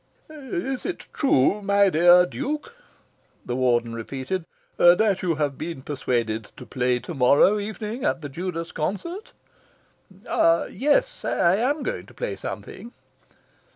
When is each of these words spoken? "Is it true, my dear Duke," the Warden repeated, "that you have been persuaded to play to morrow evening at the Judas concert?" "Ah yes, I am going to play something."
"Is 0.31 0.83
it 0.83 1.05
true, 1.13 1.61
my 1.61 1.91
dear 1.91 2.25
Duke," 2.25 2.75
the 3.45 3.55
Warden 3.55 3.93
repeated, 3.93 4.45
"that 4.77 5.21
you 5.21 5.35
have 5.35 5.59
been 5.59 5.83
persuaded 5.83 6.45
to 6.57 6.65
play 6.65 6.97
to 6.97 7.13
morrow 7.13 7.59
evening 7.59 8.03
at 8.03 8.23
the 8.23 8.29
Judas 8.29 8.71
concert?" 8.71 9.31
"Ah 10.27 10.65
yes, 10.65 11.23
I 11.23 11.57
am 11.57 11.83
going 11.83 12.07
to 12.07 12.15
play 12.15 12.35
something." 12.35 12.93